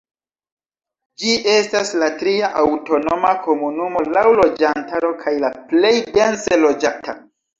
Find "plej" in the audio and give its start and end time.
5.75-5.93